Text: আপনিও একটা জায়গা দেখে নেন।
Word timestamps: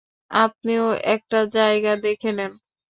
আপনিও 0.31 0.85
একটা 1.13 1.39
জায়গা 1.55 1.91
দেখে 2.03 2.31
নেন। 2.37 2.51